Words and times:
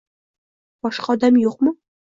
boshqa 0.87 1.15
odam 1.17 1.41
yo'qmi? 1.47 1.79